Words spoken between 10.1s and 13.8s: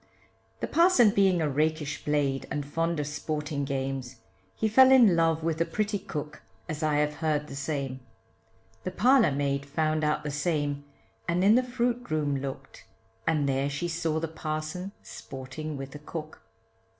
the same, and in the fruit room looked, And there